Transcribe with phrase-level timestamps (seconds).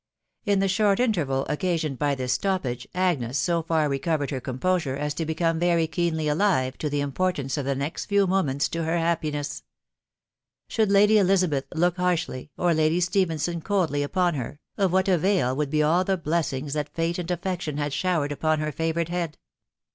[0.47, 5.13] In the short interval occasioned by this steppage, Agnes so fur leeovuud her comaieaaae as
[5.13, 8.97] to become very keenly alive to the importance of the next new moments to her
[8.97, 9.61] happiness*....
[10.15, 15.55] * Should Lady Elisabeth look harshly, or Lady Stephen son coXcQy upon her, of what avail
[15.55, 16.03] would be all.
[16.03, 19.37] the blessings that fate and affection had showered upon her favoured bead?